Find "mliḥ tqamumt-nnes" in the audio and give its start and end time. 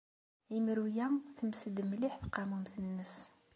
1.89-3.15